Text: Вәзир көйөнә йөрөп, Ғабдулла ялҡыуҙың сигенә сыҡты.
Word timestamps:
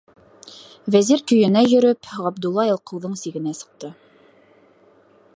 Вәзир 0.93 1.19
көйөнә 1.31 1.61
йөрөп, 1.73 2.09
Ғабдулла 2.21 2.65
ялҡыуҙың 2.69 3.13
сигенә 3.25 3.53
сыҡты. 3.61 3.93